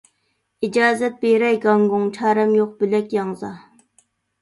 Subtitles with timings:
[0.67, 3.57] ئىجازەت بېرەي، گاڭگۇڭ، چارەم يوق بۆلەك ياڭزا.